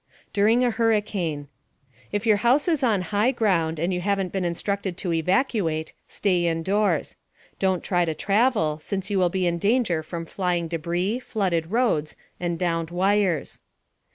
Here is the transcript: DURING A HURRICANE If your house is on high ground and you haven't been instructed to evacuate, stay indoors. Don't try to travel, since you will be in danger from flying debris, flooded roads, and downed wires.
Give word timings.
DURING 0.33 0.63
A 0.63 0.71
HURRICANE 0.71 1.47
If 2.11 2.25
your 2.25 2.37
house 2.37 2.67
is 2.67 2.81
on 2.81 3.03
high 3.13 3.29
ground 3.31 3.77
and 3.77 3.93
you 3.93 4.01
haven't 4.01 4.31
been 4.31 4.43
instructed 4.43 4.97
to 4.97 5.13
evacuate, 5.13 5.93
stay 6.07 6.47
indoors. 6.47 7.17
Don't 7.59 7.83
try 7.83 8.05
to 8.05 8.15
travel, 8.15 8.79
since 8.79 9.11
you 9.11 9.19
will 9.19 9.29
be 9.29 9.45
in 9.45 9.59
danger 9.59 10.01
from 10.01 10.25
flying 10.25 10.67
debris, 10.67 11.19
flooded 11.19 11.69
roads, 11.69 12.15
and 12.39 12.57
downed 12.57 12.89
wires. 12.89 13.59